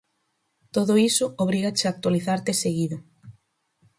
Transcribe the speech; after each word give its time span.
Todo 0.75 0.93
iso 1.09 1.25
obrígache 1.45 1.83
a 1.85 1.93
actualizarte 1.95 2.51
seguido. 2.63 2.97